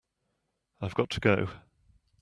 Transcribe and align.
I've 0.81 0.95
got 0.95 1.11
to 1.11 1.19
go. 1.19 1.49